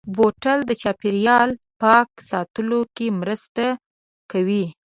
بوتل 0.15 0.59
د 0.69 0.71
چاپېریال 0.81 1.49
پاک 1.81 2.09
ساتلو 2.29 2.81
کې 2.95 3.07
مرسته 3.19 3.65
کوي. 4.31 4.65